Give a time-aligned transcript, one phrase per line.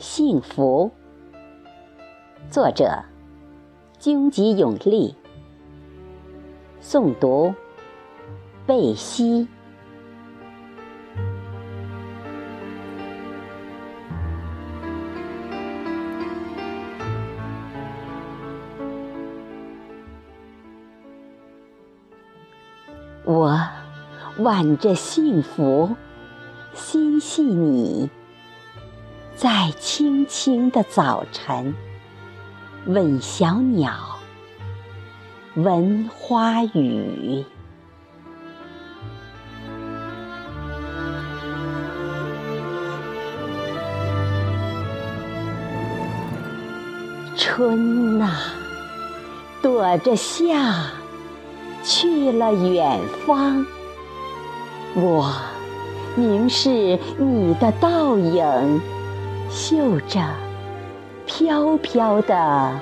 [0.00, 0.90] 幸福。
[2.48, 3.04] 作者：
[3.98, 5.14] 荆棘永利。
[6.82, 7.54] 诵读：
[8.66, 9.46] 贝西。
[23.26, 23.60] 我
[24.38, 25.94] 挽着幸福，
[26.72, 28.08] 心系你，
[29.40, 31.74] 在青青的早晨，
[32.84, 33.90] 吻小鸟，
[35.54, 37.42] 闻花语。
[47.34, 48.36] 春啊，
[49.62, 50.84] 躲着夏。
[51.82, 53.64] 去了远方，
[54.94, 55.32] 我
[56.14, 58.82] 凝视你的倒影，
[59.50, 60.20] 嗅着
[61.26, 62.80] 飘飘的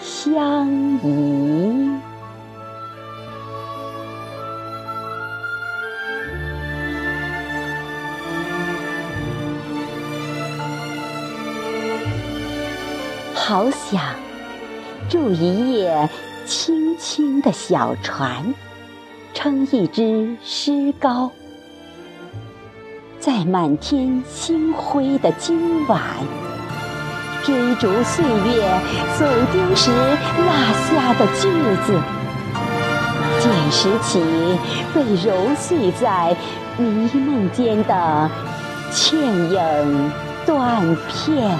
[0.00, 0.68] 香
[1.02, 1.90] 怡。
[13.34, 14.02] 好想
[15.08, 16.08] 住一夜。
[16.46, 18.54] 轻轻的小船，
[19.32, 21.30] 撑一只诗篙，
[23.20, 26.00] 在满天星辉的今晚，
[27.44, 28.80] 追逐岁月
[29.18, 29.90] 走丢时
[30.38, 30.50] 落
[30.88, 31.50] 下的句
[31.84, 32.00] 子，
[33.38, 34.22] 捡拾起
[34.94, 36.34] 被揉碎在
[36.78, 38.30] 迷梦间的
[38.90, 40.10] 倩影
[40.46, 41.58] 断片。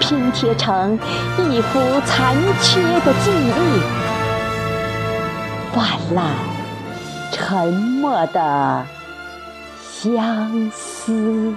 [0.00, 0.98] 拼贴成
[1.50, 3.80] 一幅残缺的记忆，
[5.72, 6.26] 泛滥
[7.32, 8.84] 沉默的
[10.00, 11.52] 相思。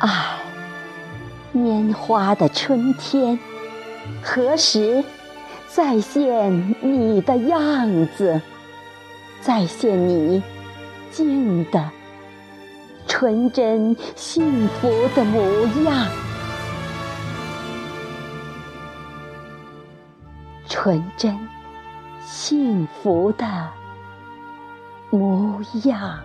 [0.00, 0.10] 爱，
[1.54, 3.38] 拈花的春天，
[4.20, 5.04] 何时
[5.74, 8.40] 再现你的样子？
[9.40, 10.40] 再现你
[11.10, 11.90] 静的、
[13.08, 16.06] 纯真、幸福的模样，
[20.68, 21.36] 纯真、
[22.24, 23.44] 幸福的
[25.10, 26.20] 模样。